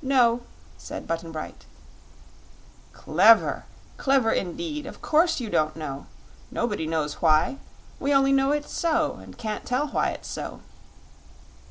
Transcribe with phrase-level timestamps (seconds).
[0.00, 0.40] "No,"
[0.78, 1.66] said Button Bright.
[2.94, 3.66] "Clever!
[3.98, 4.86] clever indeed!
[4.86, 6.06] Of course you don't know.
[6.50, 7.58] Nobody knows why;
[7.98, 10.60] we only know it's so, and can't tell why it's so.